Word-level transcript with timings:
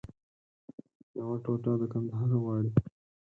یوه 1.17 1.35
ټوټه 1.43 1.71
د 1.81 1.83
کندهار 1.93 2.29
غواړي 2.43 2.71